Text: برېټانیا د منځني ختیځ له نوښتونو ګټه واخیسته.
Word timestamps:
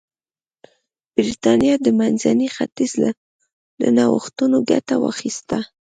برېټانیا 1.15 1.75
د 1.85 1.87
منځني 1.99 2.47
ختیځ 2.55 2.91
له 3.81 3.87
نوښتونو 3.97 4.57
ګټه 4.69 4.95
واخیسته. 5.03 5.57